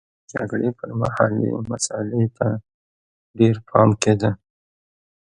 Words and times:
د 0.27 0.29
جګړې 0.33 0.69
پرمهال 0.79 1.31
دې 1.41 1.51
مسئلې 1.71 2.23
ته 2.37 2.47
ډېر 3.39 3.55
پام 3.69 3.89
کېده 4.01 4.31